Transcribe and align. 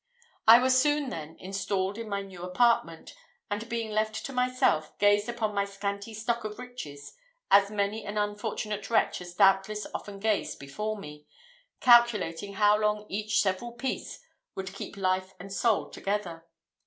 I 0.47 0.57
was 0.57 0.81
soon, 0.81 1.11
then, 1.11 1.37
installed 1.37 1.95
in 1.99 2.09
my 2.09 2.23
new 2.23 2.41
apartment; 2.41 3.13
and 3.51 3.69
being 3.69 3.91
left 3.91 4.25
to 4.25 4.33
myself, 4.33 4.97
gazed 4.97 5.29
upon 5.29 5.53
my 5.53 5.63
scanty 5.63 6.11
stock 6.15 6.43
of 6.43 6.57
riches, 6.57 7.13
as 7.51 7.69
many 7.69 8.03
an 8.03 8.17
unfortunate 8.17 8.89
wretch 8.89 9.19
has 9.19 9.35
doubtless 9.35 9.85
often 9.93 10.17
gazed 10.19 10.57
before 10.57 10.97
me, 10.97 11.27
calculating 11.81 12.53
how 12.55 12.79
long 12.79 13.05
each 13.09 13.41
several 13.41 13.73
piece 13.73 14.19
would 14.55 14.73
keep 14.73 14.97
life 14.97 15.35
and 15.39 15.53
soul 15.53 15.91
together. 15.91 16.47